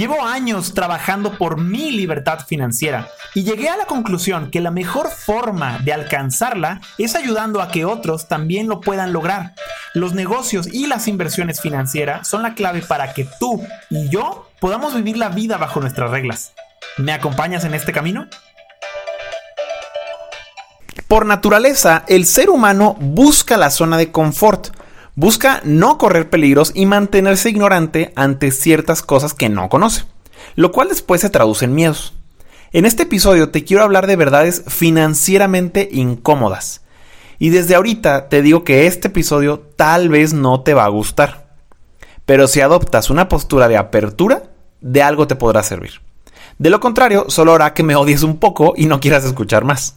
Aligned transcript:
Llevo 0.00 0.24
años 0.24 0.72
trabajando 0.72 1.36
por 1.36 1.60
mi 1.60 1.90
libertad 1.90 2.38
financiera 2.46 3.10
y 3.34 3.44
llegué 3.44 3.68
a 3.68 3.76
la 3.76 3.84
conclusión 3.84 4.50
que 4.50 4.62
la 4.62 4.70
mejor 4.70 5.10
forma 5.10 5.78
de 5.80 5.92
alcanzarla 5.92 6.80
es 6.96 7.16
ayudando 7.16 7.60
a 7.60 7.68
que 7.68 7.84
otros 7.84 8.26
también 8.26 8.66
lo 8.66 8.80
puedan 8.80 9.12
lograr. 9.12 9.52
Los 9.92 10.14
negocios 10.14 10.68
y 10.68 10.86
las 10.86 11.06
inversiones 11.06 11.60
financieras 11.60 12.26
son 12.26 12.42
la 12.42 12.54
clave 12.54 12.80
para 12.80 13.12
que 13.12 13.28
tú 13.38 13.62
y 13.90 14.08
yo 14.08 14.48
podamos 14.58 14.94
vivir 14.94 15.18
la 15.18 15.28
vida 15.28 15.58
bajo 15.58 15.82
nuestras 15.82 16.10
reglas. 16.10 16.54
¿Me 16.96 17.12
acompañas 17.12 17.64
en 17.64 17.74
este 17.74 17.92
camino? 17.92 18.26
Por 21.08 21.26
naturaleza, 21.26 22.04
el 22.08 22.24
ser 22.24 22.48
humano 22.48 22.96
busca 22.98 23.58
la 23.58 23.68
zona 23.68 23.98
de 23.98 24.10
confort 24.10 24.68
Busca 25.14 25.60
no 25.64 25.98
correr 25.98 26.30
peligros 26.30 26.72
y 26.74 26.86
mantenerse 26.86 27.50
ignorante 27.50 28.12
ante 28.16 28.52
ciertas 28.52 29.02
cosas 29.02 29.34
que 29.34 29.48
no 29.48 29.68
conoce, 29.68 30.04
lo 30.54 30.72
cual 30.72 30.88
después 30.88 31.20
se 31.20 31.30
traduce 31.30 31.64
en 31.64 31.74
miedos. 31.74 32.14
En 32.72 32.86
este 32.86 33.02
episodio 33.02 33.50
te 33.50 33.64
quiero 33.64 33.82
hablar 33.82 34.06
de 34.06 34.16
verdades 34.16 34.62
financieramente 34.68 35.88
incómodas. 35.90 36.82
Y 37.40 37.50
desde 37.50 37.74
ahorita 37.74 38.28
te 38.28 38.42
digo 38.42 38.62
que 38.62 38.86
este 38.86 39.08
episodio 39.08 39.58
tal 39.58 40.08
vez 40.08 40.32
no 40.32 40.60
te 40.60 40.74
va 40.74 40.84
a 40.84 40.90
gustar. 40.90 41.48
Pero 42.26 42.46
si 42.46 42.60
adoptas 42.60 43.10
una 43.10 43.28
postura 43.28 43.66
de 43.66 43.76
apertura, 43.76 44.44
de 44.80 45.02
algo 45.02 45.26
te 45.26 45.34
podrá 45.34 45.62
servir. 45.64 46.00
De 46.58 46.70
lo 46.70 46.78
contrario, 46.78 47.24
solo 47.28 47.54
hará 47.54 47.74
que 47.74 47.82
me 47.82 47.96
odies 47.96 48.22
un 48.22 48.36
poco 48.36 48.74
y 48.76 48.86
no 48.86 49.00
quieras 49.00 49.24
escuchar 49.24 49.64
más. 49.64 49.96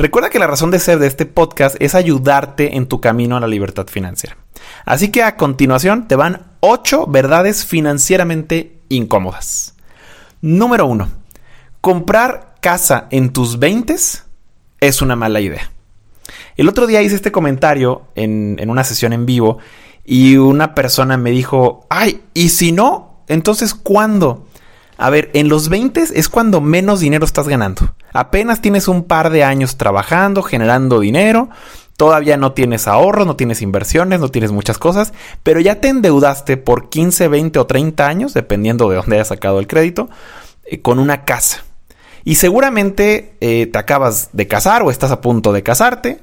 Recuerda 0.00 0.30
que 0.30 0.38
la 0.38 0.46
razón 0.46 0.70
de 0.70 0.78
ser 0.78 0.98
de 0.98 1.06
este 1.06 1.26
podcast 1.26 1.76
es 1.78 1.94
ayudarte 1.94 2.74
en 2.76 2.86
tu 2.86 3.02
camino 3.02 3.36
a 3.36 3.40
la 3.40 3.46
libertad 3.46 3.86
financiera. 3.86 4.38
Así 4.86 5.10
que 5.10 5.22
a 5.22 5.36
continuación 5.36 6.08
te 6.08 6.16
van 6.16 6.52
8 6.60 7.06
verdades 7.06 7.66
financieramente 7.66 8.78
incómodas. 8.88 9.74
Número 10.40 10.86
1. 10.86 11.06
Comprar 11.82 12.54
casa 12.62 13.08
en 13.10 13.34
tus 13.34 13.58
20 13.58 13.94
es 14.80 15.02
una 15.02 15.16
mala 15.16 15.42
idea. 15.42 15.70
El 16.56 16.70
otro 16.70 16.86
día 16.86 17.02
hice 17.02 17.16
este 17.16 17.30
comentario 17.30 18.04
en, 18.14 18.56
en 18.58 18.70
una 18.70 18.84
sesión 18.84 19.12
en 19.12 19.26
vivo 19.26 19.58
y 20.06 20.38
una 20.38 20.74
persona 20.74 21.18
me 21.18 21.30
dijo, 21.30 21.84
ay, 21.90 22.22
¿y 22.32 22.48
si 22.48 22.72
no? 22.72 23.22
Entonces, 23.28 23.74
¿cuándo? 23.74 24.46
A 24.96 25.10
ver, 25.10 25.30
en 25.34 25.50
los 25.50 25.68
20 25.68 26.04
es 26.14 26.30
cuando 26.30 26.62
menos 26.62 27.00
dinero 27.00 27.26
estás 27.26 27.48
ganando. 27.48 27.94
Apenas 28.12 28.60
tienes 28.60 28.88
un 28.88 29.04
par 29.04 29.30
de 29.30 29.44
años 29.44 29.76
trabajando, 29.76 30.42
generando 30.42 31.00
dinero, 31.00 31.48
todavía 31.96 32.36
no 32.36 32.52
tienes 32.52 32.88
ahorros, 32.88 33.26
no 33.26 33.36
tienes 33.36 33.60
inversiones, 33.60 34.20
no 34.20 34.30
tienes 34.30 34.52
muchas 34.52 34.78
cosas, 34.78 35.12
pero 35.42 35.60
ya 35.60 35.82
te 35.82 35.88
endeudaste 35.88 36.56
por 36.56 36.88
15, 36.88 37.28
20 37.28 37.58
o 37.58 37.66
30 37.66 38.06
años, 38.06 38.32
dependiendo 38.32 38.88
de 38.88 38.96
dónde 38.96 39.16
hayas 39.16 39.28
sacado 39.28 39.58
el 39.58 39.66
crédito, 39.66 40.08
eh, 40.64 40.80
con 40.80 40.98
una 40.98 41.26
casa. 41.26 41.62
Y 42.24 42.36
seguramente 42.36 43.36
eh, 43.40 43.66
te 43.66 43.78
acabas 43.78 44.30
de 44.32 44.46
casar 44.48 44.82
o 44.82 44.90
estás 44.90 45.10
a 45.10 45.20
punto 45.20 45.52
de 45.52 45.62
casarte. 45.62 46.20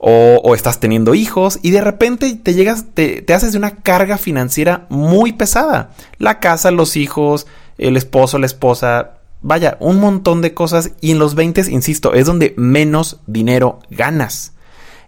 O, 0.00 0.54
estás 0.54 0.78
teniendo 0.78 1.16
hijos 1.16 1.58
y 1.60 1.72
de 1.72 1.80
repente 1.80 2.32
te 2.36 2.54
llegas, 2.54 2.84
te, 2.94 3.20
te 3.20 3.34
haces 3.34 3.50
de 3.50 3.58
una 3.58 3.78
carga 3.78 4.16
financiera 4.16 4.86
muy 4.90 5.32
pesada. 5.32 5.90
La 6.18 6.38
casa, 6.38 6.70
los 6.70 6.96
hijos, 6.96 7.48
el 7.78 7.96
esposo, 7.96 8.38
la 8.38 8.46
esposa, 8.46 9.17
vaya, 9.42 9.76
un 9.80 10.00
montón 10.00 10.42
de 10.42 10.54
cosas 10.54 10.92
y 11.00 11.12
en 11.12 11.18
los 11.18 11.34
20, 11.34 11.70
insisto, 11.70 12.14
es 12.14 12.26
donde 12.26 12.54
menos 12.56 13.20
dinero 13.26 13.80
ganas. 13.90 14.52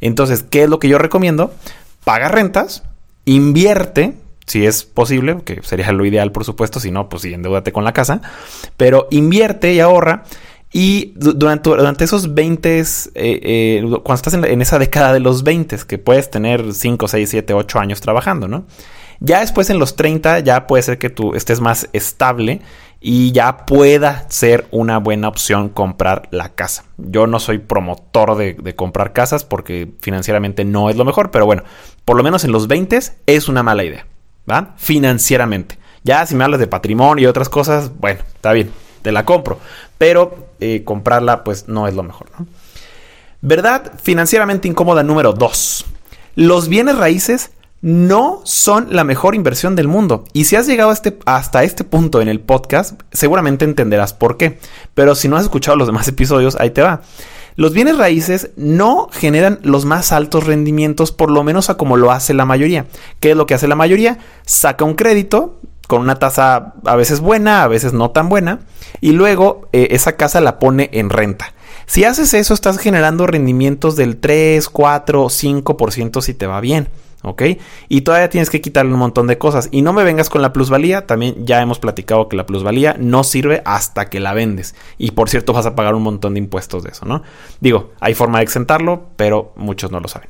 Entonces, 0.01 0.45
¿qué 0.49 0.65
es 0.65 0.69
lo 0.69 0.79
que 0.79 0.89
yo 0.89 0.99
recomiendo? 0.99 1.53
Paga 2.05 2.29
rentas, 2.29 2.83
invierte, 3.25 4.15
si 4.47 4.67
es 4.67 4.85
posible, 4.85 5.43
que 5.45 5.63
sería 5.63 5.93
lo 5.93 6.05
ideal, 6.05 6.33
por 6.33 6.45
supuesto, 6.45 6.81
si 6.81 6.91
no, 6.91 7.09
pues 7.09 7.23
sí, 7.23 7.33
endeudate 7.33 7.73
con 7.73 7.85
la 7.85 7.93
casa, 7.93 8.23
pero 8.77 9.09
invierte 9.11 9.73
y 9.75 9.81
ahorra. 9.81 10.25
Y 10.73 11.15
durante, 11.17 12.05
esos 12.05 12.33
20, 12.33 12.79
eh, 12.79 12.85
eh, 13.15 13.83
cuando 14.05 14.15
estás 14.15 14.35
en, 14.35 14.45
en, 14.45 14.63
esa 14.63 14.79
década 14.79 15.13
de 15.13 15.19
los 15.19 15.43
20, 15.43 15.79
que 15.87 15.99
puedes 15.99 16.31
tener 16.31 16.75
5, 16.75 17.09
6, 17.09 17.29
7, 17.29 17.55
8 17.55 17.79
años 17.81 18.01
trabajando, 18.01 18.47
¿no? 18.47 18.67
Ya 19.19 19.41
después 19.41 19.69
en 19.69 19.79
los 19.79 19.97
30 19.97 20.41
ya 20.41 20.67
puede 20.67 20.83
ser 20.83 20.99
que 20.99 21.11
tú 21.11 21.35
estés 21.35 21.61
más 21.61 21.89
estable 21.93 22.63
y 23.01 23.33
ya 23.33 23.65
pueda 23.65 24.27
ser 24.29 24.67
una 24.71 24.99
buena 24.99 25.29
opción 25.29 25.71
comprar 25.71 26.29
la 26.31 26.51
casa. 26.51 26.85
Yo 26.99 27.27
no 27.27 27.41
soy 27.41 27.59
promotor 27.59 28.37
de, 28.37 28.75
comprar 28.77 29.15
casas 29.15 29.45
porque 29.45 29.91
financieramente 30.01 30.65
no 30.65 30.91
es 30.91 30.97
lo 30.97 31.07
mejor, 31.07 31.31
pero 31.31 31.47
bueno, 31.47 31.63
por 32.05 32.17
lo 32.17 32.23
menos 32.23 32.45
en 32.45 32.53
los 32.53 32.69
20 32.69 33.01
es 33.27 33.49
una 33.49 33.63
mala 33.63 33.85
idea, 33.85 34.07
¿va? 34.49 34.75
Financieramente. 34.77 35.79
Ya 36.05 36.25
si 36.27 36.35
me 36.35 36.45
hablas 36.45 36.61
de 36.61 36.67
patrimonio 36.67 37.25
y 37.25 37.27
otras 37.27 37.49
cosas, 37.49 37.91
bueno, 37.99 38.21
está 38.35 38.53
bien, 38.53 38.71
te 39.03 39.13
la 39.13 39.25
compro, 39.25 39.59
pero 39.97 40.49
eh, 40.61 40.85
comprarla 40.85 41.43
pues 41.43 41.69
no 41.69 41.89
es 41.89 41.95
lo 41.95 42.03
mejor. 42.03 42.29
¿Verdad? 43.41 43.93
Financieramente 44.03 44.69
incómoda 44.69 45.03
número 45.03 45.33
2. 45.33 45.87
Los 46.35 46.69
bienes 46.69 46.99
raíces 46.99 47.53
no 47.83 48.41
son 48.45 48.89
la 48.91 49.05
mejor 49.05 49.35
inversión 49.35 49.75
del 49.77 49.89
mundo. 49.89 50.25
Y 50.33 50.45
si 50.45 50.57
has 50.57 50.67
llegado 50.67 50.93
este, 50.93 51.19
hasta 51.25 51.65
este 51.65 51.85
punto 51.85 52.21
en 52.21 52.29
el 52.29 52.41
podcast, 52.41 53.01
seguramente 53.13 53.65
entenderás 53.65 54.13
por 54.13 54.37
qué. 54.37 54.59
Pero 54.95 55.15
si 55.15 55.29
no 55.29 55.37
has 55.37 55.45
escuchado 55.45 55.77
los 55.77 55.89
demás 55.89 56.09
episodios, 56.09 56.57
ahí 56.61 56.71
te 56.71 56.83
va. 56.83 57.03
Los 57.57 57.73
bienes 57.73 57.99
raíces 57.99 58.51
no 58.57 59.09
generan 59.13 59.59
los 59.63 59.85
más 59.85 60.13
altos 60.13 60.47
rendimientos, 60.47 61.13
por 61.13 61.31
lo 61.31 61.43
menos 61.43 61.69
a 61.69 61.77
como 61.77 61.97
lo 61.97 62.13
hace 62.13 62.33
la 62.33 62.45
mayoría. 62.45 62.87
¿Qué 63.19 63.33
es 63.33 63.37
lo 63.37 63.47
que 63.47 63.55
hace 63.55 63.69
la 63.69 63.77
mayoría? 63.77 64.19
Saca 64.47 64.85
un 64.85 64.95
crédito 64.95 65.59
con 65.87 66.03
una 66.03 66.21
tasa 66.21 66.75
a 66.85 66.95
veces 66.95 67.21
buena, 67.21 67.65
a 67.65 67.69
veces 67.69 67.93
no 67.93 68.13
tan 68.13 68.29
buena, 68.29 68.61
y 69.01 69.11
luego 69.11 69.69
eh, 69.73 69.89
esa 69.91 70.17
casa 70.17 70.41
la 70.41 70.61
pone 70.61 70.89
en 70.93 71.11
renta. 71.11 71.53
Si 71.87 72.05
haces 72.05 72.33
eso, 72.33 72.55
estás 72.55 72.79
generando 72.79 73.27
rendimientos 73.27 73.97
del 73.97 74.19
3, 74.19 74.69
4, 74.69 75.25
5% 75.25 76.23
si 76.23 76.35
te 76.35 76.47
va 76.47 76.61
bien. 76.61 76.89
Y 77.89 78.01
todavía 78.01 78.31
tienes 78.31 78.51
que 78.51 78.61
quitarle 78.61 78.93
un 78.93 78.99
montón 78.99 79.27
de 79.27 79.39
cosas. 79.39 79.69
Y 79.71 79.83
no 79.83 79.93
me 79.93 80.05
vengas 80.05 80.31
con 80.31 80.43
la 80.43 80.53
plusvalía, 80.53 81.07
también 81.07 81.47
ya 81.47 81.61
hemos 81.61 81.79
platicado 81.79 82.29
que 82.29 82.37
la 82.37 82.47
plusvalía 82.47 82.97
no 82.99 83.25
sirve 83.25 83.63
hasta 83.65 84.09
que 84.09 84.21
la 84.21 84.33
vendes. 84.33 84.75
Y 84.99 85.11
por 85.13 85.29
cierto 85.29 85.53
vas 85.53 85.67
a 85.67 85.75
pagar 85.75 85.95
un 85.95 86.03
montón 86.03 86.35
de 86.35 86.41
impuestos 86.41 86.83
de 86.83 86.91
eso, 86.91 87.05
¿no? 87.07 87.23
Digo, 87.61 87.91
hay 88.01 88.15
forma 88.15 88.39
de 88.39 88.45
exentarlo, 88.45 89.09
pero 89.17 89.53
muchos 89.57 89.91
no 89.91 90.01
lo 90.01 90.09
saben. 90.09 90.29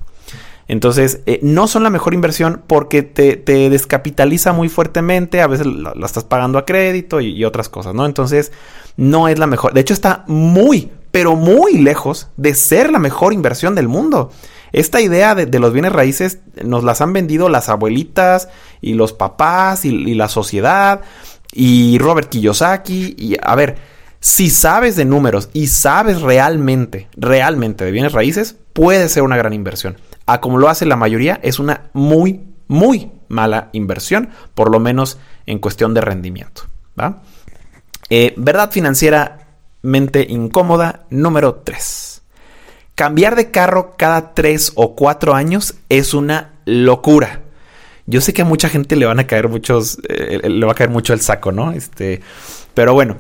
Entonces, 0.68 1.22
eh, 1.26 1.40
no 1.42 1.66
son 1.66 1.82
la 1.82 1.90
mejor 1.90 2.14
inversión 2.14 2.62
porque 2.66 3.02
te, 3.02 3.36
descapitaliza 3.70 4.52
muy 4.52 4.68
fuertemente, 4.68 5.40
a 5.40 5.48
veces 5.48 5.66
la, 5.66 5.92
estás 6.04 6.22
pagando 6.22 6.58
a 6.58 6.64
crédito 6.64 7.20
y, 7.20 7.32
y 7.32 7.44
otras 7.44 7.68
cosas, 7.68 7.92
¿no? 7.92 8.06
Entonces, 8.06 8.52
no 8.96 9.26
es 9.26 9.38
la 9.38 9.48
mejor. 9.48 9.74
De 9.74 9.80
hecho, 9.80 9.94
está 9.94 10.24
muy, 10.28 10.90
pero 11.10 11.34
muy 11.34 11.78
lejos 11.78 12.28
de 12.36 12.54
ser 12.54 12.92
la 12.92 13.00
mejor 13.00 13.32
inversión 13.32 13.74
del 13.74 13.88
mundo. 13.88 14.30
Esta 14.72 15.00
idea 15.00 15.34
de, 15.34 15.58
los 15.58 15.72
bienes 15.72 15.92
raíces 15.92 16.38
nos 16.62 16.84
las 16.84 17.00
han 17.00 17.12
vendido 17.12 17.48
las 17.48 17.69
abuelitas 17.69 18.48
y 18.81 18.94
los 18.94 19.12
papás 19.12 19.84
y, 19.84 20.14
la 20.14 20.28
sociedad 20.28 21.00
y 21.53 21.98
Robert 21.98 22.28
Kiyosaki. 22.28 23.16
Y 23.19 23.36
a 23.42 23.54
ver, 23.54 23.76
si 24.20 24.50
sabes 24.50 24.97
de 24.97 25.04
números 25.04 25.48
y 25.53 25.66
sabes 25.66 26.20
realmente, 26.20 27.09
realmente 27.16 27.84
de 27.84 27.91
bienes 27.91 28.12
raíces, 28.12 28.56
puede 28.72 29.09
ser 29.09 29.22
una 29.22 29.36
gran 29.36 29.53
inversión. 29.53 29.97
A 30.26 30.41
como 30.41 30.59
lo 30.59 30.69
hace 30.69 30.86
la 30.86 30.97
mayoría, 30.97 31.41
es 31.42 31.59
una 31.59 31.91
muy, 31.92 32.41
muy 32.69 33.10
mala 33.28 33.70
inversión, 33.72 34.30
por 34.54 34.70
lo 34.70 34.78
menos 34.78 35.19
en 35.47 35.59
cuestión 35.59 35.94
de 35.94 36.00
rendimiento. 36.00 36.62
Eh, 38.10 38.34
verdad 38.36 38.70
financieramente 38.70 40.26
incómoda 40.28 41.06
número 41.10 41.62
3. 41.64 42.09
Cambiar 43.00 43.34
de 43.34 43.50
carro 43.50 43.94
cada 43.96 44.34
tres 44.34 44.72
o 44.74 44.94
cuatro 44.94 45.34
años 45.34 45.74
es 45.88 46.12
una 46.12 46.50
locura. 46.66 47.40
Yo 48.04 48.20
sé 48.20 48.34
que 48.34 48.42
a 48.42 48.44
mucha 48.44 48.68
gente 48.68 48.94
le 48.94 49.06
van 49.06 49.18
a 49.18 49.26
caer 49.26 49.48
muchos, 49.48 49.97
eh, 50.06 50.47
le 50.47 50.66
va 50.66 50.72
a 50.72 50.74
caer 50.74 50.91
mucho 50.91 51.14
el 51.14 51.22
saco, 51.22 51.50
¿no? 51.50 51.72
Este, 51.72 52.20
pero 52.74 52.92
bueno, 52.92 53.16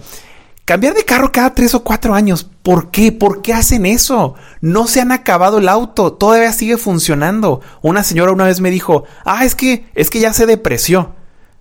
cambiar 0.66 0.92
de 0.92 1.06
carro 1.06 1.32
cada 1.32 1.54
tres 1.54 1.74
o 1.74 1.82
cuatro 1.82 2.12
años. 2.12 2.44
¿Por 2.62 2.90
qué? 2.90 3.10
¿Por 3.10 3.40
qué 3.40 3.54
hacen 3.54 3.86
eso? 3.86 4.34
No 4.60 4.86
se 4.86 5.00
han 5.00 5.12
acabado 5.12 5.56
el 5.56 5.68
auto, 5.70 6.12
todavía 6.12 6.52
sigue 6.52 6.76
funcionando. 6.76 7.62
Una 7.80 8.02
señora 8.02 8.32
una 8.32 8.44
vez 8.44 8.60
me 8.60 8.70
dijo, 8.70 9.04
ah, 9.24 9.46
es 9.46 9.54
que, 9.54 9.86
es 9.94 10.10
que 10.10 10.20
ya 10.20 10.34
se 10.34 10.44
depreció. 10.44 11.14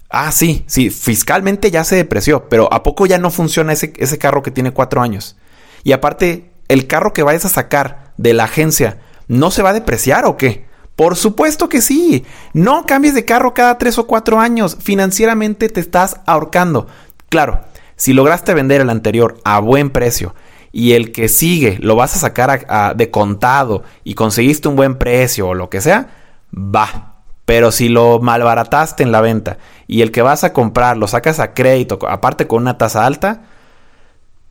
Ah, 0.09 0.33
sí, 0.33 0.65
sí, 0.67 0.89
fiscalmente 0.89 1.71
ya 1.71 1.85
se 1.85 1.95
depreció, 1.95 2.49
pero 2.49 2.67
¿a 2.73 2.83
poco 2.83 3.05
ya 3.05 3.17
no 3.17 3.31
funciona 3.31 3.71
ese, 3.71 3.93
ese 3.95 4.17
carro 4.17 4.43
que 4.43 4.51
tiene 4.51 4.71
cuatro 4.73 5.01
años? 5.01 5.37
Y 5.85 5.93
aparte, 5.93 6.51
el 6.67 6.85
carro 6.85 7.13
que 7.13 7.23
vayas 7.23 7.45
a 7.45 7.49
sacar 7.49 8.08
de 8.19 8.33
la 8.33 8.43
agencia, 8.43 8.97
¿no 9.29 9.49
se 9.49 9.63
va 9.63 9.69
a 9.69 9.73
depreciar 9.73 10.25
o 10.25 10.35
qué? 10.35 10.65
Por 10.97 11.15
supuesto 11.15 11.69
que 11.69 11.81
sí. 11.81 12.25
No 12.51 12.85
cambies 12.85 13.15
de 13.15 13.23
carro 13.23 13.53
cada 13.53 13.77
tres 13.77 13.97
o 13.97 14.05
cuatro 14.05 14.41
años. 14.41 14.77
Financieramente 14.81 15.69
te 15.69 15.79
estás 15.79 16.19
ahorcando. 16.25 16.87
Claro, 17.29 17.61
si 17.95 18.11
lograste 18.11 18.53
vender 18.53 18.81
el 18.81 18.89
anterior 18.89 19.39
a 19.45 19.59
buen 19.59 19.89
precio 19.89 20.35
y 20.73 20.91
el 20.91 21.13
que 21.13 21.29
sigue 21.29 21.77
lo 21.79 21.95
vas 21.95 22.17
a 22.17 22.19
sacar 22.19 22.95
de 22.97 23.09
contado 23.09 23.83
y 24.03 24.15
conseguiste 24.15 24.67
un 24.67 24.75
buen 24.75 24.97
precio 24.97 25.47
o 25.47 25.53
lo 25.53 25.69
que 25.69 25.79
sea, 25.79 26.09
va. 26.53 27.21
Pero 27.45 27.71
si 27.71 27.87
lo 27.87 28.19
malbarataste 28.19 29.01
en 29.01 29.13
la 29.13 29.21
venta 29.21 29.57
y 29.87 30.01
el 30.01 30.11
que 30.11 30.21
vas 30.21 30.43
a 30.43 30.51
comprar 30.51 30.97
lo 30.97 31.07
sacas 31.07 31.39
a 31.39 31.53
crédito, 31.53 31.97
aparte 32.09 32.47
con 32.47 32.63
una 32.63 32.77
tasa 32.77 33.05
alta, 33.05 33.43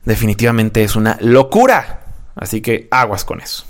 definitivamente 0.05 0.83
es 0.83 0.95
una 0.95 1.19
locura. 1.21 2.08
Así 2.39 2.61
que 2.61 2.87
aguas 2.89 3.25
con 3.25 3.41
eso. 3.41 3.65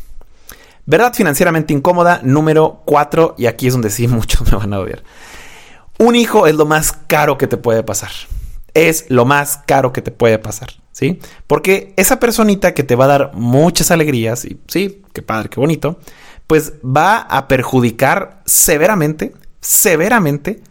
Verdad 0.86 1.14
financieramente 1.14 1.74
incómoda, 1.74 2.22
número 2.24 2.82
4, 2.86 3.36
y 3.38 3.48
aquí 3.48 3.68
es 3.68 3.74
donde 3.74 3.90
sí 3.90 4.08
muchos 4.08 4.50
me 4.50 4.58
van 4.58 4.74
a 4.74 4.80
odiar. 4.80 5.04
Un 5.98 6.16
hijo 6.16 6.48
es 6.48 6.56
lo 6.56 6.66
más 6.66 6.94
caro 7.08 7.38
que 7.38 7.48
te 7.48 7.58
puede 7.58 7.84
pasar. 7.84 8.12
Es 8.74 9.06
lo 9.10 9.26
más 9.26 9.62
caro 9.66 9.92
que 9.92 10.02
te 10.02 10.12
puede 10.12 10.38
pasar, 10.38 10.70
¿sí? 10.92 11.20
Porque 11.48 11.94
esa 11.98 12.20
personita 12.20 12.74
que 12.74 12.84
te 12.84 12.96
va 12.96 13.06
a 13.06 13.10
dar 13.10 13.32
muchas 13.34 13.92
alegrías, 13.92 14.46
y 14.46 14.60
sí, 14.68 15.02
qué 15.12 15.22
padre, 15.22 15.50
qué 15.50 15.60
bonito, 15.60 16.00
pues 16.48 16.74
va 16.84 17.18
a 17.18 17.48
perjudicar 17.48 18.42
severamente, 18.46 19.34
severamente 19.60 20.62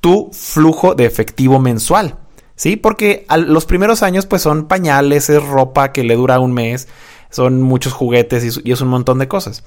tu 0.00 0.30
flujo 0.32 0.94
de 0.94 1.04
efectivo 1.04 1.58
mensual. 1.58 2.16
¿Sí? 2.56 2.74
Porque 2.74 3.24
los 3.46 3.66
primeros 3.66 4.02
años 4.02 4.26
pues 4.26 4.42
son 4.42 4.66
pañales, 4.66 5.30
es 5.30 5.40
ropa 5.40 5.92
que 5.92 6.02
le 6.02 6.16
dura 6.16 6.40
un 6.40 6.52
mes, 6.52 6.88
son 7.30 7.62
muchos 7.62 7.92
juguetes 7.92 8.60
y, 8.64 8.72
es 8.72 8.80
un 8.80 8.88
montón 8.88 9.18
de 9.18 9.28
cosas. 9.28 9.64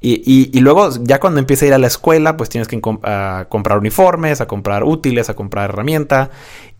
Y, 0.00 0.58
luego 0.60 0.90
ya 1.02 1.20
cuando 1.20 1.38
empieza 1.38 1.64
a 1.64 1.68
ir 1.68 1.74
a 1.74 1.78
la 1.78 1.86
escuela 1.86 2.36
pues 2.36 2.48
tienes 2.48 2.66
que 2.66 2.80
comprar 2.80 3.78
uniformes, 3.78 4.40
a 4.40 4.46
comprar 4.46 4.82
útiles, 4.82 5.30
a 5.30 5.34
comprar 5.34 5.70
herramienta 5.70 6.30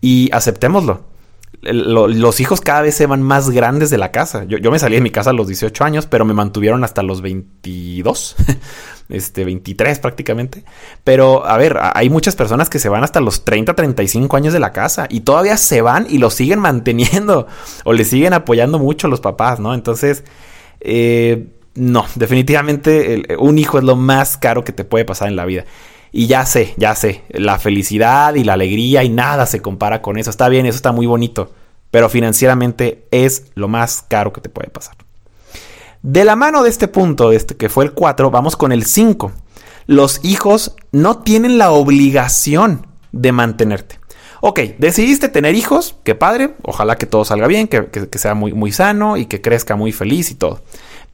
y 0.01 0.29
aceptémoslo 0.33 1.12
los 1.63 2.39
hijos 2.39 2.61
cada 2.61 2.81
vez 2.81 2.95
se 2.95 3.05
van 3.05 3.21
más 3.21 3.49
grandes 3.49 3.89
de 3.89 3.97
la 3.97 4.11
casa. 4.11 4.45
Yo, 4.45 4.71
me 4.71 4.79
salí 4.79 4.95
de 4.95 5.01
mi 5.01 5.11
casa 5.11 5.29
a 5.29 5.33
los 5.33 5.47
18 5.47 5.83
años, 5.83 6.05
pero 6.05 6.25
me 6.25 6.33
mantuvieron 6.33 6.83
hasta 6.83 7.03
los 7.03 7.21
22, 7.21 8.35
este, 9.09 9.45
23 9.45 9.99
prácticamente. 9.99 10.63
Pero, 11.03 11.45
a 11.45 11.57
ver, 11.57 11.77
hay 11.93 12.09
muchas 12.09 12.35
personas 12.35 12.69
que 12.69 12.79
se 12.79 12.89
van 12.89 13.03
hasta 13.03 13.21
los 13.21 13.45
30, 13.45 13.75
35 13.75 14.35
años 14.35 14.53
de 14.53 14.59
la 14.59 14.71
casa 14.71 15.07
y 15.09 15.21
todavía 15.21 15.57
se 15.57 15.81
van 15.81 16.07
y 16.09 16.17
lo 16.17 16.29
siguen 16.29 16.59
manteniendo 16.61 17.47
o 17.83 17.93
le 17.93 18.05
siguen 18.05 18.33
apoyando 18.33 18.79
mucho 18.79 19.07
los 19.07 19.21
papás, 19.21 19.59
¿no? 19.59 19.73
Entonces, 19.73 20.23
eh, 20.81 21.47
no, 21.75 22.05
definitivamente 22.15 23.23
un 23.39 23.57
hijo 23.57 23.77
es 23.79 23.83
lo 23.83 23.95
más 23.95 24.37
caro 24.37 24.63
que 24.63 24.73
te 24.73 24.83
puede 24.83 25.05
pasar 25.05 25.27
en 25.29 25.35
la 25.35 25.45
vida. 25.45 25.65
Y 26.15 26.27
ya 26.27 26.45
sé, 26.45 26.75
ya 26.77 26.93
sé, 26.93 27.23
la 27.29 27.57
felicidad 27.57 28.35
y 28.35 28.43
la 28.43 28.53
alegría 28.53 29.03
y 29.03 29.09
nada 29.09 29.47
se 29.47 29.63
compara 29.63 30.03
con 30.03 30.19
eso. 30.19 30.29
Está 30.29 30.47
bien, 30.47 30.67
eso 30.67 30.75
está 30.75 30.91
muy 30.91 31.07
bonito, 31.07 31.51
pero 31.89 32.07
financieramente 32.07 33.07
es 33.09 33.47
lo 33.55 33.67
más 33.67 34.05
caro 34.07 34.31
que 34.31 34.39
te 34.39 34.49
puede 34.49 34.69
pasar. 34.69 34.95
De 36.03 36.23
la 36.23 36.35
mano 36.35 36.61
de 36.61 36.69
este 36.69 36.87
punto, 36.87 37.31
este 37.31 37.57
que 37.57 37.67
fue 37.67 37.85
el 37.85 37.93
4, 37.93 38.29
vamos 38.29 38.55
con 38.55 38.71
el 38.71 38.85
5. 38.85 39.31
Los 39.87 40.23
hijos 40.23 40.75
no 40.91 41.17
tienen 41.17 41.57
la 41.57 41.71
obligación 41.71 42.85
de 43.11 43.31
mantenerte. 43.31 43.99
Ok, 44.41 44.59
decidiste 44.77 45.29
tener 45.29 45.55
hijos, 45.55 45.95
qué 46.03 46.13
padre, 46.13 46.53
ojalá 46.61 46.97
que 46.97 47.05
todo 47.07 47.25
salga 47.25 47.47
bien, 47.47 47.67
que, 47.67 47.87
que, 47.87 48.19
sea 48.19 48.35
muy, 48.35 48.53
muy 48.53 48.71
sano 48.71 49.17
y 49.17 49.25
que 49.25 49.41
crezca 49.41 49.75
muy 49.75 49.91
feliz 49.93 50.29
y 50.29 50.35
todo. 50.35 50.61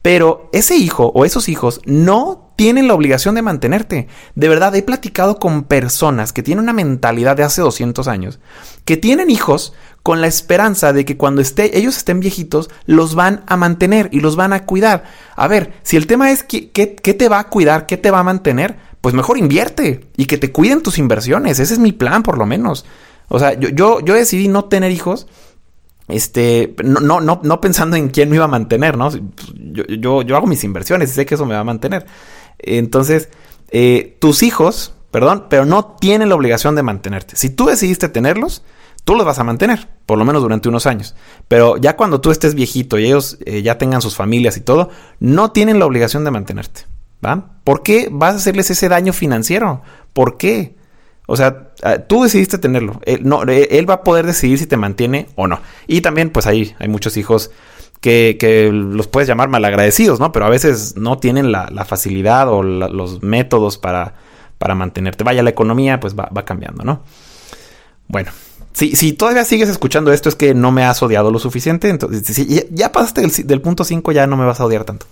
Pero 0.02 0.50
ese 0.52 0.76
hijo 0.76 1.12
o 1.14 1.24
esos 1.24 1.48
hijos 1.48 1.80
no 1.86 2.49
tienen 2.60 2.88
la 2.88 2.92
obligación 2.92 3.36
de 3.36 3.40
mantenerte. 3.40 4.06
De 4.34 4.48
verdad, 4.50 4.76
he 4.76 4.82
platicado 4.82 5.38
con 5.38 5.64
personas 5.64 6.34
que 6.34 6.42
tienen 6.42 6.64
una 6.64 6.74
mentalidad 6.74 7.34
de 7.34 7.42
hace 7.42 7.62
200 7.62 8.06
años, 8.06 8.38
que 8.84 8.98
tienen 8.98 9.30
hijos 9.30 9.72
con 10.02 10.20
la 10.20 10.26
esperanza 10.26 10.92
de 10.92 11.06
que 11.06 11.16
cuando 11.16 11.40
esté, 11.40 11.78
ellos 11.78 11.96
estén 11.96 12.20
viejitos, 12.20 12.68
los 12.84 13.14
van 13.14 13.44
a 13.46 13.56
mantener 13.56 14.10
y 14.12 14.20
los 14.20 14.36
van 14.36 14.52
a 14.52 14.66
cuidar. 14.66 15.04
A 15.36 15.48
ver, 15.48 15.72
si 15.84 15.96
el 15.96 16.06
tema 16.06 16.32
es 16.32 16.42
qué 16.42 16.66
te 16.66 17.28
va 17.30 17.38
a 17.38 17.48
cuidar, 17.48 17.86
qué 17.86 17.96
te 17.96 18.10
va 18.10 18.18
a 18.18 18.24
mantener, 18.24 18.76
pues 19.00 19.14
mejor 19.14 19.38
invierte 19.38 20.10
y 20.18 20.26
que 20.26 20.36
te 20.36 20.52
cuiden 20.52 20.82
tus 20.82 20.98
inversiones. 20.98 21.60
Ese 21.60 21.72
es 21.72 21.78
mi 21.78 21.92
plan, 21.92 22.22
por 22.22 22.36
lo 22.36 22.44
menos. 22.44 22.84
O 23.28 23.38
sea, 23.38 23.58
yo, 23.58 23.70
yo, 23.70 24.00
yo 24.00 24.12
decidí 24.12 24.48
no 24.48 24.66
tener 24.66 24.90
hijos 24.92 25.28
este, 26.10 26.74
no, 26.84 27.00
no, 27.00 27.20
no, 27.20 27.40
no 27.42 27.60
pensando 27.60 27.96
en 27.96 28.08
quién 28.08 28.28
me 28.28 28.36
iba 28.36 28.44
a 28.44 28.48
mantener, 28.48 28.96
¿no? 28.96 29.10
Yo, 29.54 30.22
yo, 30.22 30.36
hago 30.36 30.46
mis 30.46 30.64
inversiones 30.64 31.10
y 31.10 31.14
sé 31.14 31.26
que 31.26 31.34
eso 31.34 31.46
me 31.46 31.54
va 31.54 31.60
a 31.60 31.64
mantener. 31.64 32.04
Entonces, 32.62 33.28
eh, 33.70 34.16
tus 34.20 34.42
hijos, 34.42 34.94
perdón, 35.10 35.46
pero 35.48 35.64
no 35.64 35.96
tienen 36.00 36.28
la 36.28 36.34
obligación 36.34 36.74
de 36.74 36.82
mantenerte. 36.82 37.36
Si 37.36 37.50
tú 37.50 37.66
decidiste 37.66 38.08
tenerlos, 38.08 38.62
tú 39.04 39.14
los 39.14 39.26
vas 39.26 39.38
a 39.38 39.44
mantener, 39.44 39.88
por 40.06 40.18
lo 40.18 40.24
menos 40.24 40.42
durante 40.42 40.68
unos 40.68 40.86
años. 40.86 41.14
Pero 41.48 41.76
ya 41.76 41.96
cuando 41.96 42.20
tú 42.20 42.30
estés 42.30 42.54
viejito 42.54 42.98
y 42.98 43.06
ellos 43.06 43.38
eh, 43.44 43.62
ya 43.62 43.78
tengan 43.78 44.02
sus 44.02 44.16
familias 44.16 44.56
y 44.56 44.60
todo, 44.60 44.90
no 45.18 45.52
tienen 45.52 45.78
la 45.78 45.86
obligación 45.86 46.24
de 46.24 46.30
mantenerte. 46.30 46.82
¿Va? 47.24 47.58
¿Por 47.64 47.82
qué 47.82 48.08
vas 48.10 48.34
a 48.34 48.36
hacerles 48.38 48.70
ese 48.70 48.88
daño 48.88 49.12
financiero? 49.12 49.82
¿Por 50.12 50.38
qué? 50.38 50.74
O 51.26 51.36
sea, 51.36 51.68
ah, 51.82 51.98
tú 51.98 52.22
decidiste 52.22 52.58
tenerlo. 52.58 53.00
Él, 53.04 53.20
no, 53.24 53.42
él 53.42 53.88
va 53.88 53.94
a 53.94 54.02
poder 54.02 54.26
decidir 54.26 54.58
si 54.58 54.66
te 54.66 54.76
mantiene 54.76 55.28
o 55.36 55.46
no. 55.46 55.60
Y 55.86 56.00
también, 56.00 56.30
pues 56.30 56.46
ahí 56.46 56.74
hay 56.78 56.88
muchos 56.88 57.16
hijos 57.16 57.50
que, 58.00 58.70
los 58.72 59.06
puedes 59.06 59.28
llamar 59.28 59.48
malagradecidos, 59.48 60.20
¿no? 60.20 60.32
Pero 60.32 60.46
a 60.46 60.50
veces 60.50 60.96
no 60.96 61.18
tienen 61.18 61.52
la, 61.52 61.84
facilidad 61.86 62.48
o 62.48 62.62
los 62.62 63.22
métodos 63.22 63.78
para, 63.78 64.14
para 64.58 64.74
mantenerte. 64.74 65.24
Vaya, 65.24 65.42
la 65.42 65.50
economía 65.50 66.00
pues 66.00 66.14
va, 66.14 66.28
cambiando, 66.44 66.84
¿no? 66.84 67.02
Bueno, 68.08 68.30
si, 68.72 68.96
si, 68.96 69.12
todavía 69.12 69.44
sigues 69.44 69.68
escuchando 69.68 70.12
esto 70.12 70.28
es 70.28 70.34
que 70.34 70.54
no 70.54 70.72
me 70.72 70.84
has 70.84 71.02
odiado 71.02 71.30
lo 71.30 71.38
suficiente. 71.38 71.88
Entonces, 71.88 72.24
si 72.34 72.66
ya 72.70 72.92
pasaste 72.92 73.20
del, 73.20 73.32
del 73.46 73.60
punto 73.60 73.84
5, 73.84 74.12
ya 74.12 74.26
no 74.26 74.36
me 74.36 74.44
vas 74.44 74.60
a 74.60 74.64
odiar 74.64 74.84
tanto. 74.84 75.06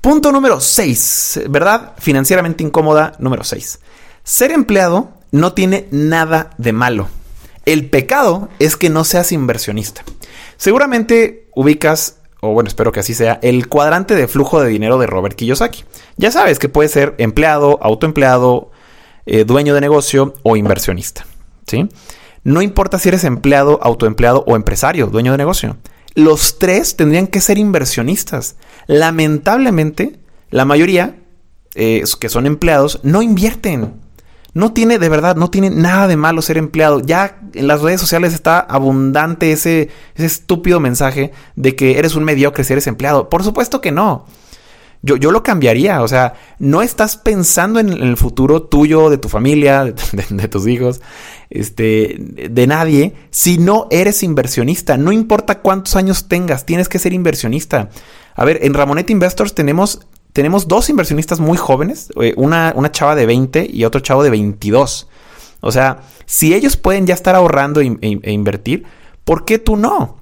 Punto 0.00 0.32
número 0.32 0.60
6, 0.60 1.42
¿verdad? 1.50 1.92
Financieramente 1.98 2.64
incómoda, 2.64 3.12
número 3.18 3.44
6. 3.44 3.80
Ser 4.24 4.50
empleado 4.50 5.10
no 5.30 5.52
tiene 5.52 5.86
nada 5.90 6.50
de 6.58 6.72
malo. 6.72 7.08
El 7.66 7.88
pecado 7.90 8.48
es 8.58 8.76
que 8.76 8.90
no 8.90 9.04
seas 9.04 9.32
inversionista. 9.32 10.02
Seguramente 10.60 11.48
ubicas, 11.54 12.18
o 12.42 12.52
bueno, 12.52 12.68
espero 12.68 12.92
que 12.92 13.00
así 13.00 13.14
sea, 13.14 13.38
el 13.40 13.66
cuadrante 13.66 14.14
de 14.14 14.28
flujo 14.28 14.60
de 14.60 14.68
dinero 14.68 14.98
de 14.98 15.06
Robert 15.06 15.34
Kiyosaki. 15.34 15.84
Ya 16.18 16.30
sabes 16.30 16.58
que 16.58 16.68
puede 16.68 16.90
ser 16.90 17.14
empleado, 17.16 17.78
autoempleado, 17.80 18.70
eh, 19.24 19.44
dueño 19.44 19.72
de 19.72 19.80
negocio 19.80 20.34
o 20.42 20.56
inversionista. 20.58 21.24
¿sí? 21.66 21.88
No 22.44 22.60
importa 22.60 22.98
si 22.98 23.08
eres 23.08 23.24
empleado, 23.24 23.80
autoempleado 23.82 24.44
o 24.46 24.54
empresario, 24.54 25.06
dueño 25.06 25.32
de 25.32 25.38
negocio. 25.38 25.78
Los 26.14 26.58
tres 26.58 26.94
tendrían 26.94 27.26
que 27.26 27.40
ser 27.40 27.56
inversionistas. 27.56 28.56
Lamentablemente, 28.86 30.20
la 30.50 30.66
mayoría 30.66 31.16
eh, 31.74 32.04
que 32.20 32.28
son 32.28 32.44
empleados 32.44 33.00
no 33.02 33.22
invierten. 33.22 33.94
No 34.52 34.72
tiene, 34.72 34.98
de 34.98 35.08
verdad, 35.08 35.36
no 35.36 35.50
tiene 35.50 35.70
nada 35.70 36.08
de 36.08 36.16
malo 36.16 36.42
ser 36.42 36.58
empleado. 36.58 37.00
Ya 37.00 37.40
en 37.54 37.66
las 37.66 37.82
redes 37.82 38.00
sociales 38.00 38.34
está 38.34 38.58
abundante 38.58 39.52
ese, 39.52 39.90
ese 40.14 40.26
estúpido 40.26 40.80
mensaje 40.80 41.32
de 41.56 41.76
que 41.76 41.98
eres 41.98 42.16
un 42.16 42.24
mediocre 42.24 42.64
si 42.64 42.72
eres 42.72 42.86
empleado. 42.86 43.28
Por 43.28 43.44
supuesto 43.44 43.80
que 43.80 43.92
no. 43.92 44.26
Yo, 45.02 45.16
yo 45.16 45.30
lo 45.30 45.42
cambiaría. 45.42 46.02
O 46.02 46.08
sea, 46.08 46.34
no 46.58 46.82
estás 46.82 47.16
pensando 47.16 47.80
en, 47.80 47.90
el 47.90 48.16
futuro 48.16 48.62
tuyo, 48.62 49.08
de 49.08 49.18
tu 49.18 49.28
familia, 49.28 49.84
de, 50.30 50.48
tus 50.48 50.66
hijos, 50.66 51.00
este, 51.48 52.16
de 52.18 52.66
nadie, 52.66 53.14
si 53.30 53.58
no 53.58 53.86
eres 53.90 54.22
inversionista. 54.22 54.96
No 54.96 55.12
importa 55.12 55.60
cuántos 55.60 55.96
años 55.96 56.28
tengas, 56.28 56.66
tienes 56.66 56.88
que 56.88 56.98
ser 56.98 57.12
inversionista. 57.12 57.88
A 58.34 58.44
ver, 58.44 58.60
en 58.62 58.74
Ramonet 58.74 59.10
Investors 59.10 59.54
tenemos 59.54 60.00
tenemos 60.32 60.68
dos 60.68 60.88
inversionistas 60.90 61.40
muy 61.40 61.56
jóvenes, 61.56 62.10
eh, 62.20 62.34
una, 62.36 62.72
una 62.76 62.92
chava 62.92 63.14
de 63.14 63.26
20 63.26 63.68
y 63.70 63.84
otro 63.84 64.00
chavo 64.00 64.22
de 64.22 64.30
22. 64.30 65.08
O 65.60 65.72
sea, 65.72 66.02
si 66.26 66.54
ellos 66.54 66.76
pueden 66.76 67.06
ya 67.06 67.14
estar 67.14 67.34
ahorrando 67.34 67.80
e, 67.80 67.86
invertir, 68.30 68.84
¿por 69.24 69.44
qué 69.44 69.58
tú 69.58 69.76
no? 69.76 70.18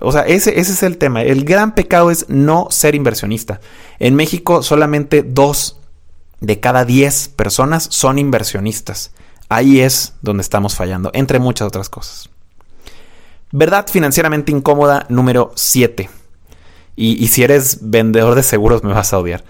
O 0.00 0.12
sea, 0.12 0.22
ese, 0.22 0.58
ese, 0.58 0.72
es 0.72 0.82
el 0.82 0.96
tema. 0.96 1.22
El 1.22 1.44
gran 1.44 1.74
pecado 1.74 2.10
es 2.10 2.28
no 2.28 2.68
ser 2.70 2.94
inversionista. 2.94 3.60
En 3.98 4.14
México 4.14 4.62
solamente 4.62 5.22
dos 5.22 5.78
de 6.40 6.60
cada 6.60 6.84
10 6.84 7.28
personas 7.30 7.86
son 7.90 8.18
inversionistas. 8.18 9.12
Ahí 9.48 9.80
es 9.80 10.14
donde 10.22 10.42
estamos 10.42 10.76
fallando, 10.76 11.10
entre 11.12 11.38
muchas 11.38 11.66
otras 11.66 11.88
cosas. 11.88 12.30
Verdad 13.52 13.88
financieramente 13.88 14.52
incómoda 14.52 15.06
número 15.08 15.52
7. 15.56 16.08
Y, 16.96 17.28
si 17.28 17.42
eres 17.42 17.78
vendedor 17.82 18.34
de 18.34 18.42
seguros 18.42 18.84
me 18.84 18.92
vas 18.92 19.12
a 19.12 19.18
odiar. 19.18 19.44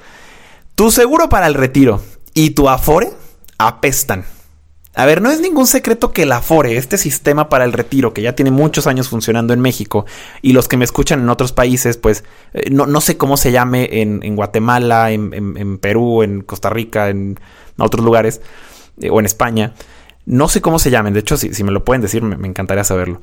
Tu 0.74 0.90
seguro 0.90 1.28
para 1.28 1.46
el 1.46 1.54
retiro 1.54 2.02
y 2.32 2.50
tu 2.50 2.68
Afore 2.68 3.10
apestan. 3.58 4.24
A 4.94 5.06
ver, 5.06 5.22
no 5.22 5.30
es 5.30 5.40
ningún 5.40 5.66
secreto 5.66 6.12
que 6.12 6.22
el 6.22 6.32
Afore, 6.32 6.76
este 6.76 6.98
sistema 6.98 7.48
para 7.48 7.64
el 7.64 7.72
retiro 7.72 8.12
que 8.12 8.22
ya 8.22 8.34
tiene 8.34 8.50
muchos 8.50 8.86
años 8.86 9.08
funcionando 9.08 9.52
en 9.54 9.60
México 9.60 10.04
y 10.42 10.52
los 10.52 10.68
que 10.68 10.76
me 10.76 10.84
escuchan 10.84 11.20
en 11.20 11.28
otros 11.28 11.52
países, 11.52 11.96
pues 11.96 12.24
eh, 12.52 12.70
no, 12.70 13.00
sé 13.00 13.16
cómo 13.16 13.36
se 13.36 13.52
llame 13.52 13.88
en, 14.02 14.36
Guatemala, 14.36 15.12
en, 15.12 15.78
Perú, 15.78 16.22
en 16.22 16.42
Costa 16.42 16.70
Rica, 16.70 17.08
en 17.08 17.38
otros 17.78 18.04
lugares 18.04 18.40
eh, 19.00 19.10
o 19.10 19.20
en 19.20 19.26
España. 19.26 19.74
No 20.26 20.48
sé 20.48 20.60
cómo 20.60 20.78
se 20.78 20.90
llamen, 20.90 21.14
de 21.14 21.20
hecho 21.20 21.36
si, 21.36 21.64
me 21.64 21.72
lo 21.72 21.84
pueden 21.84 22.02
decir 22.02 22.22
me 22.22 22.48
encantaría 22.48 22.84
saberlo. 22.84 23.20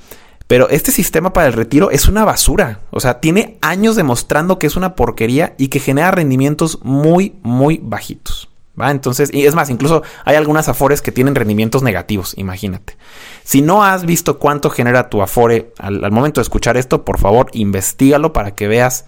Pero 0.47 0.69
este 0.69 0.91
sistema 0.91 1.33
para 1.33 1.47
el 1.47 1.53
retiro 1.53 1.91
es 1.91 2.07
una 2.07 2.23
basura. 2.23 2.79
O 2.91 2.99
sea, 3.01 3.19
tiene 3.19 3.57
años 3.61 3.95
demostrando 3.95 4.57
que 4.59 4.67
es 4.67 4.75
una 4.77 4.95
porquería 4.95 5.55
y 5.57 5.67
que 5.67 5.79
genera 5.79 6.11
rendimientos 6.11 6.79
muy, 6.83 7.35
muy 7.43 7.79
bajitos. 7.83 8.49
¿va? 8.79 8.91
Entonces, 8.91 9.29
y 9.33 9.45
es 9.45 9.55
más, 9.55 9.69
incluso 9.69 10.03
hay 10.23 10.37
algunas 10.37 10.69
Afores 10.69 11.01
que 11.01 11.11
tienen 11.11 11.35
rendimientos 11.35 11.83
negativos, 11.83 12.33
imagínate. 12.37 12.95
Si 13.43 13.61
no 13.61 13.83
has 13.83 14.05
visto 14.05 14.39
cuánto 14.39 14.69
genera 14.69 15.09
tu 15.09 15.21
Afore 15.21 15.73
al, 15.79 16.11
momento 16.11 16.39
de 16.39 16.43
escuchar 16.43 16.77
esto, 16.77 17.03
por 17.03 17.19
favor, 17.19 17.47
investigalo 17.53 18.31
para 18.31 18.55
que 18.55 18.67
veas 18.67 19.05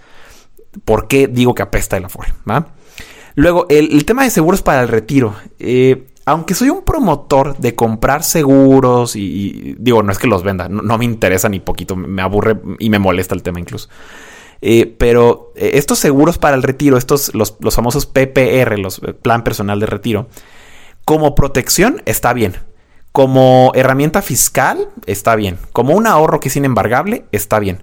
por 0.84 1.08
qué 1.08 1.28
digo 1.28 1.56
que 1.56 1.62
apesta 1.62 1.96
el 1.96 2.06
Afore, 2.06 2.34
¿va? 2.50 2.68
Luego, 3.36 3.68
el, 3.70 4.04
tema 4.04 4.24
de 4.24 4.32
seguros 4.32 4.62
para 4.62 4.82
el 4.82 4.90
retiro. 4.90 5.36
Eh, 5.60 6.08
aunque 6.30 6.54
soy 6.54 6.70
un 6.70 6.84
promotor 6.84 7.58
de 7.58 7.76
comprar 7.76 8.24
seguros 8.24 9.16
y, 9.16 9.76
digo, 9.80 10.04
no 10.04 10.12
es 10.12 10.20
que 10.20 10.28
los 10.28 10.44
venda, 10.44 10.70
no, 10.70 10.98
me 10.98 11.06
interesa 11.06 11.50
ni 11.50 11.60
poquito, 11.60 11.96
me 11.96 12.22
aburre 12.22 12.60
y 12.78 12.90
me 12.90 13.00
molesta 13.00 13.34
el 13.34 13.44
tema 13.44 13.60
incluso. 13.60 13.90
Eh, 14.62 14.94
pero 14.98 15.54
eh, 15.56 15.72
estos 15.76 16.00
seguros 16.00 16.38
para 16.38 16.56
el 16.56 16.64
retiro, 16.64 16.98
estos, 16.98 17.34
los, 17.34 17.56
los 17.62 17.76
famosos 17.76 18.06
PPR, 18.06 18.78
los 18.78 19.00
eh, 19.00 19.14
Plan 19.14 19.44
Personal 19.44 19.80
de 19.80 19.86
Retiro, 19.86 20.28
como 21.06 21.34
protección 21.34 22.02
está 22.06 22.34
bien. 22.34 22.58
Como 23.12 23.72
herramienta 23.74 24.22
fiscal 24.22 24.90
está 25.08 25.36
bien. 25.36 25.58
Como 25.72 25.96
un 25.96 26.06
ahorro 26.06 26.40
que 26.40 26.50
es 26.50 26.56
inembargable 26.56 27.26
está 27.32 27.58
bien. 27.60 27.82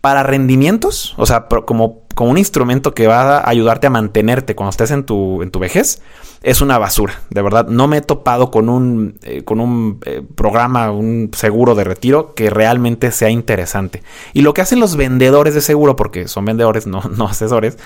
Para 0.00 0.22
rendimientos, 0.22 1.14
o 1.16 1.26
sea, 1.26 1.46
como, 1.46 2.02
como 2.14 2.30
un 2.30 2.38
instrumento 2.38 2.94
que 2.94 3.06
va 3.06 3.38
a 3.38 3.48
ayudarte 3.48 3.88
a 3.88 3.90
mantenerte 3.90 4.54
cuando 4.54 4.70
estés 4.70 4.92
en 4.92 5.04
tu, 5.04 5.42
en 5.42 5.50
tu 5.50 5.58
vejez, 5.58 6.00
es 6.42 6.60
una 6.60 6.78
basura. 6.78 7.20
De 7.30 7.42
verdad, 7.42 7.66
no 7.68 7.88
me 7.88 7.98
he 7.98 8.00
topado 8.00 8.50
con 8.50 8.68
un, 8.68 9.18
eh, 9.22 9.42
con 9.42 9.60
un 9.60 10.00
eh, 10.04 10.22
programa, 10.34 10.90
un 10.92 11.30
seguro 11.34 11.74
de 11.74 11.84
retiro 11.84 12.34
que 12.34 12.50
realmente 12.50 13.10
sea 13.10 13.30
interesante. 13.30 14.02
Y 14.32 14.42
lo 14.42 14.54
que 14.54 14.60
hacen 14.60 14.80
los 14.80 14.96
vendedores 14.96 15.54
de 15.54 15.60
seguro, 15.60 15.96
porque 15.96 16.28
son 16.28 16.44
vendedores, 16.44 16.86
no, 16.86 17.02
no 17.16 17.26
asesores, 17.26 17.76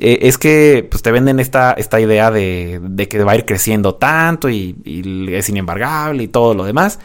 eh, 0.00 0.20
es 0.22 0.38
que 0.38 0.86
pues, 0.90 1.02
te 1.02 1.12
venden 1.12 1.38
esta, 1.38 1.72
esta 1.72 2.00
idea 2.00 2.30
de, 2.30 2.80
de, 2.82 3.08
que 3.08 3.22
va 3.22 3.32
a 3.32 3.36
ir 3.36 3.44
creciendo 3.44 3.94
tanto 3.94 4.48
y, 4.48 4.76
y 4.84 5.34
es 5.34 5.48
inembargable 5.48 6.22
y 6.22 6.28
todo 6.28 6.54
lo 6.54 6.64
demás. 6.64 6.98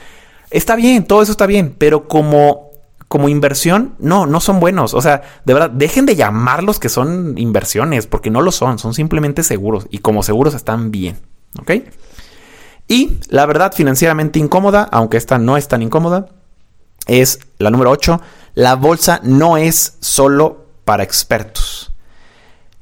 Está 0.50 0.78
bien, 0.78 1.06
todo 1.06 1.22
eso 1.22 1.34
está 1.34 1.46
bien, 1.46 1.76
pero 1.78 2.08
como 2.08 2.67
como 3.08 3.30
inversión, 3.30 3.96
no, 4.00 4.26
no 4.26 4.40
son 4.40 4.60
buenos. 4.60 4.94
O 4.94 5.02
sea, 5.02 5.22
de 5.46 5.54
verdad, 5.54 5.70
dejen 5.70 6.06
de 6.06 6.16
llamarlos 6.16 6.80
que 6.80 6.90
son 6.90 7.38
inversiones, 7.38 8.08
porque 8.08 8.30
no 8.30 8.42
lo 8.42 8.52
son, 8.52 8.80
son 8.80 8.94
simplemente 8.94 9.44
seguros. 9.44 9.88
Y 9.90 10.00
como 10.00 10.24
seguros 10.24 10.54
están 10.54 10.92
bien. 10.92 11.18
¿Ok? 11.60 11.72
Y 12.88 13.18
la 13.30 13.46
verdad 13.46 13.74
financieramente 13.74 14.40
incómoda, 14.40 14.88
aunque 14.92 15.18
esta 15.18 15.38
no 15.38 15.58
es 15.58 15.68
tan 15.68 15.82
incómoda, 15.82 16.28
es 17.06 17.40
la 17.58 17.70
número 17.70 17.92
8. 17.92 18.22
La 18.56 18.76
bolsa 18.76 19.20
no 19.24 19.58
es 19.58 19.98
solo 20.00 20.66
para 20.84 21.04
expertos. 21.04 21.94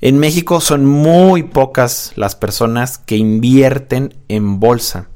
En 0.01 0.20
México 0.20 0.62
son 0.62 0.86
muy 0.86 1.44
pocas 1.44 2.13
las 2.15 2.36
personas 2.36 2.98
que 2.98 3.17
invierten 3.17 4.15
en 4.27 4.60
bolsa. 4.60 5.08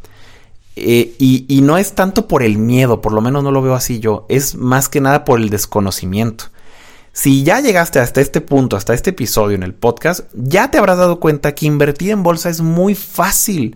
Eh, 0.81 1.13
y, 1.19 1.61
no 1.61 1.77
es 1.77 1.93
tanto 1.93 2.27
por 2.27 2.41
el 2.41 2.57
miedo, 2.57 3.01
por 3.01 3.11
lo 3.11 3.19
menos 3.19 3.43
no 3.43 3.51
lo 3.51 3.61
veo 3.61 3.73
así 3.73 3.99
yo, 3.99 4.25
es 4.29 4.55
más 4.55 4.87
que 4.87 5.01
nada 5.01 5.25
por 5.25 5.39
el 5.39 5.49
desconocimiento. 5.49 6.45
Si 7.11 7.43
ya 7.43 7.59
llegaste 7.59 7.99
hasta 7.99 8.21
este 8.21 8.39
punto, 8.39 8.77
hasta 8.77 8.93
este 8.93 9.09
episodio 9.09 9.55
en 9.55 9.63
el 9.63 9.73
podcast, 9.73 10.21
ya 10.33 10.71
te 10.71 10.77
habrás 10.77 10.97
dado 10.97 11.19
cuenta 11.19 11.53
que 11.53 11.65
invertir 11.65 12.11
en 12.11 12.23
bolsa 12.23 12.49
es 12.49 12.61
muy 12.61 12.95
fácil. 12.95 13.75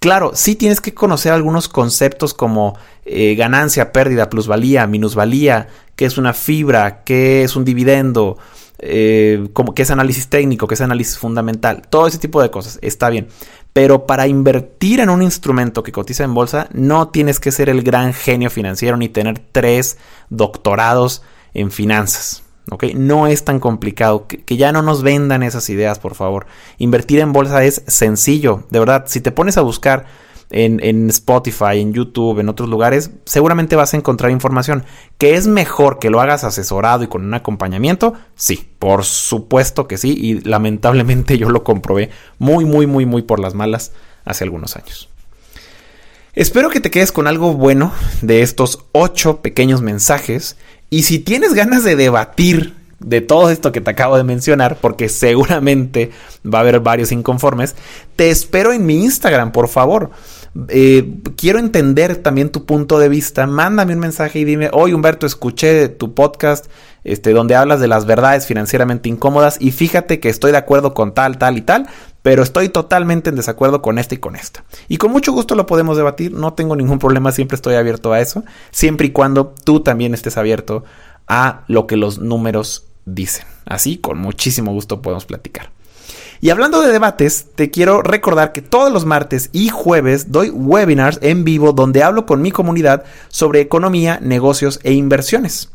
Claro, 0.00 0.32
sí 0.34 0.54
tienes 0.54 0.82
que 0.82 0.92
conocer 0.92 1.32
algunos 1.32 1.66
conceptos 1.66 2.34
como 2.34 2.76
eh, 3.06 3.36
ganancia, 3.36 3.90
pérdida, 3.90 4.28
plusvalía, 4.28 4.86
minusvalía, 4.86 5.68
qué 5.96 6.04
es 6.04 6.18
una 6.18 6.34
fibra, 6.34 7.04
qué 7.04 7.42
es 7.42 7.56
un 7.56 7.64
dividendo, 7.64 8.36
eh, 8.80 9.48
qué 9.74 9.82
es 9.82 9.90
análisis 9.90 10.28
técnico, 10.28 10.66
qué 10.66 10.74
es 10.74 10.82
análisis 10.82 11.16
fundamental, 11.16 11.82
todo 11.88 12.06
ese 12.06 12.18
tipo 12.18 12.42
de 12.42 12.50
cosas, 12.50 12.78
está 12.82 13.08
bien. 13.08 13.28
Pero 13.74 14.06
para 14.06 14.26
invertir 14.26 15.00
en 15.00 15.10
un 15.10 15.20
instrumento 15.20 15.82
que 15.82 15.92
cotiza 15.92 16.24
en 16.24 16.32
bolsa, 16.32 16.68
no 16.72 17.08
tienes 17.08 17.40
que 17.40 17.52
ser 17.52 17.68
el 17.68 17.82
gran 17.82 18.14
genio 18.14 18.48
financiero 18.48 18.96
ni 18.96 19.10
tener 19.10 19.40
tres 19.52 19.98
doctorados 20.30 21.22
en 21.52 21.70
finanzas. 21.70 22.44
¿ok? 22.70 22.84
No 22.94 23.26
es 23.26 23.44
tan 23.44 23.60
complicado. 23.60 24.26
Que, 24.26 24.42
que, 24.42 24.56
ya 24.56 24.72
no 24.72 24.80
nos 24.80 25.02
vendan 25.02 25.42
esas 25.42 25.68
ideas, 25.70 25.98
por 25.98 26.14
favor. 26.14 26.46
Invertir 26.78 27.18
en 27.18 27.32
bolsa 27.32 27.64
es 27.64 27.82
sencillo. 27.86 28.64
De 28.70 28.78
verdad, 28.78 29.04
si 29.08 29.20
te 29.20 29.32
pones 29.32 29.58
a 29.58 29.62
buscar 29.62 30.06
en, 30.50 31.10
Spotify, 31.10 31.80
en 31.80 31.92
YouTube, 31.92 32.38
en 32.38 32.48
otros 32.48 32.68
lugares, 32.68 33.10
seguramente 33.24 33.76
vas 33.76 33.94
a 33.94 33.96
encontrar 33.96 34.30
información. 34.30 34.84
¿Que 35.18 35.34
es 35.34 35.46
mejor 35.46 35.98
que 35.98 36.10
lo 36.10 36.20
hagas 36.20 36.44
asesorado 36.44 37.04
y 37.04 37.08
con 37.08 37.24
un 37.24 37.34
acompañamiento? 37.34 38.14
Sí, 38.36 38.68
por 38.78 39.04
supuesto 39.04 39.88
que 39.88 39.98
sí. 39.98 40.16
Y 40.16 40.40
lamentablemente 40.40 41.38
yo 41.38 41.50
lo 41.50 41.64
comprobé 41.64 42.10
muy, 42.38 42.64
muy, 42.64 42.86
muy, 42.86 43.06
muy 43.06 43.22
por 43.22 43.40
las 43.40 43.54
malas 43.54 43.92
hace 44.24 44.44
algunos 44.44 44.76
años. 44.76 45.08
Espero 46.34 46.68
que 46.68 46.80
te 46.80 46.90
quedes 46.90 47.12
con 47.12 47.26
algo 47.26 47.54
bueno 47.54 47.92
de 48.20 48.42
estos 48.42 48.86
ocho 48.92 49.40
pequeños 49.40 49.82
mensajes. 49.82 50.56
Y 50.90 51.04
si 51.04 51.18
tienes 51.18 51.54
ganas 51.54 51.84
de 51.84 51.96
debatir 51.96 52.74
de 53.04 53.20
todo 53.20 53.50
esto 53.50 53.72
que 53.72 53.80
te 53.80 53.90
acabo 53.90 54.16
de 54.16 54.24
mencionar, 54.24 54.78
porque 54.80 55.08
seguramente 55.08 56.10
va 56.44 56.58
a 56.58 56.62
haber 56.62 56.80
varios 56.80 57.12
inconformes, 57.12 57.76
te 58.16 58.30
espero 58.30 58.72
en 58.72 58.86
mi 58.86 59.04
Instagram, 59.04 59.52
por 59.52 59.68
favor. 59.68 60.10
Eh, 60.68 61.16
quiero 61.36 61.58
entender 61.58 62.16
también 62.16 62.50
tu 62.50 62.64
punto 62.64 62.98
de 62.98 63.08
vista. 63.08 63.46
Mándame 63.46 63.94
un 63.94 63.98
mensaje 63.98 64.38
y 64.38 64.44
dime, 64.44 64.70
hoy 64.72 64.92
Humberto, 64.92 65.26
escuché 65.26 65.88
tu 65.88 66.14
podcast 66.14 66.66
este, 67.02 67.32
donde 67.32 67.56
hablas 67.56 67.80
de 67.80 67.88
las 67.88 68.06
verdades 68.06 68.46
financieramente 68.46 69.08
incómodas 69.08 69.58
y 69.60 69.72
fíjate 69.72 70.20
que 70.20 70.28
estoy 70.28 70.52
de 70.52 70.58
acuerdo 70.58 70.94
con 70.94 71.12
tal, 71.12 71.38
tal 71.38 71.58
y 71.58 71.60
tal, 71.60 71.88
pero 72.22 72.42
estoy 72.42 72.68
totalmente 72.70 73.30
en 73.30 73.36
desacuerdo 73.36 73.82
con 73.82 73.98
esta 73.98 74.14
y 74.14 74.18
con 74.18 74.36
esta. 74.36 74.64
Y 74.88 74.96
con 74.96 75.10
mucho 75.10 75.32
gusto 75.32 75.54
lo 75.54 75.66
podemos 75.66 75.96
debatir, 75.96 76.32
no 76.32 76.54
tengo 76.54 76.76
ningún 76.76 76.98
problema, 76.98 77.32
siempre 77.32 77.56
estoy 77.56 77.74
abierto 77.74 78.12
a 78.12 78.20
eso, 78.20 78.44
siempre 78.70 79.08
y 79.08 79.10
cuando 79.10 79.54
tú 79.64 79.80
también 79.80 80.14
estés 80.14 80.38
abierto 80.38 80.84
a 81.26 81.64
lo 81.68 81.86
que 81.86 81.96
los 81.96 82.18
números 82.18 82.86
dicen. 83.06 83.46
Así, 83.64 83.98
con 83.98 84.18
muchísimo 84.18 84.72
gusto 84.72 85.02
podemos 85.02 85.24
platicar. 85.24 85.70
Y 86.40 86.50
hablando 86.50 86.82
de 86.82 86.92
debates, 86.92 87.46
te 87.54 87.70
quiero 87.70 88.02
recordar 88.02 88.52
que 88.52 88.60
todos 88.60 88.92
los 88.92 89.06
martes 89.06 89.48
y 89.52 89.68
jueves 89.68 90.30
doy 90.30 90.50
webinars 90.50 91.18
en 91.22 91.44
vivo 91.44 91.72
donde 91.72 92.02
hablo 92.02 92.26
con 92.26 92.42
mi 92.42 92.50
comunidad 92.50 93.04
sobre 93.28 93.60
economía, 93.60 94.18
negocios 94.20 94.80
e 94.82 94.92
inversiones. 94.92 95.70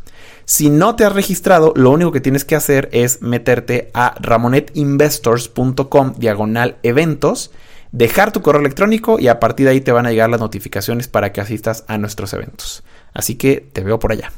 Si 0.45 0.69
no 0.69 0.95
te 0.95 1.05
has 1.05 1.13
registrado, 1.13 1.74
lo 1.75 1.91
único 1.91 2.12
que 2.12 2.21
tienes 2.21 2.45
que 2.45 2.55
hacer 2.55 2.89
es 2.91 3.21
meterte 3.21 3.91
a 3.93 4.15
ramonetinvestors.com 4.19 6.13
diagonal 6.17 6.77
eventos, 6.83 7.51
dejar 7.91 8.31
tu 8.31 8.41
correo 8.41 8.62
electrónico 8.62 9.19
y 9.19 9.27
a 9.27 9.39
partir 9.39 9.65
de 9.65 9.74
ahí 9.74 9.81
te 9.81 9.91
van 9.91 10.05
a 10.05 10.12
llegar 10.12 10.29
las 10.29 10.39
notificaciones 10.39 11.07
para 11.07 11.31
que 11.31 11.41
asistas 11.41 11.83
a 11.88 11.98
nuestros 11.98 12.33
eventos. 12.33 12.83
Así 13.13 13.36
que 13.36 13.67
te 13.74 13.83
veo 13.83 14.00
por 14.00 14.12
allá. 14.12 14.31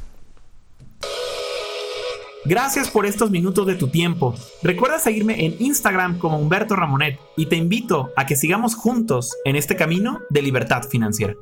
Gracias 2.43 2.89
por 2.89 3.05
estos 3.05 3.29
minutos 3.29 3.67
de 3.67 3.75
tu 3.75 3.87
tiempo. 3.87 4.33
Recuerda 4.63 4.97
seguirme 4.97 5.45
en 5.45 5.55
Instagram 5.59 6.17
como 6.17 6.39
Humberto 6.39 6.75
Ramonet 6.75 7.19
y 7.37 7.45
te 7.45 7.55
invito 7.55 8.09
a 8.15 8.25
que 8.25 8.35
sigamos 8.35 8.73
juntos 8.73 9.35
en 9.45 9.55
este 9.55 9.75
camino 9.75 10.21
de 10.31 10.41
libertad 10.41 10.81
financiera. 10.89 11.35